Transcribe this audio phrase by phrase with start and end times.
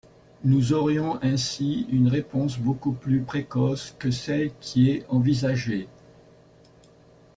[0.43, 5.87] Nous aurions ainsi une réponse beaucoup plus précoce que celle qui est envisagée.